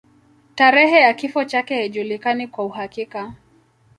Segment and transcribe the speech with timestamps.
[0.55, 3.33] Tarehe ya kifo chake haijulikani kwa uhakika.